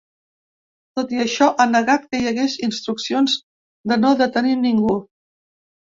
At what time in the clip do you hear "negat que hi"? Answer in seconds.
1.75-2.27